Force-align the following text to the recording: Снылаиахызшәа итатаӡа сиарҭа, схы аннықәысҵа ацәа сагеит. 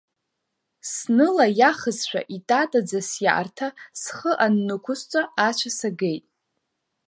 Снылаиахызшәа 0.91 2.21
итатаӡа 2.35 2.99
сиарҭа, 3.09 3.67
схы 4.01 4.31
аннықәысҵа 4.45 5.21
ацәа 5.47 5.69
сагеит. 5.77 6.25